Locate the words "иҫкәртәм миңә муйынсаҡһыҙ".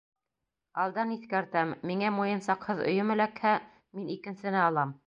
1.17-2.85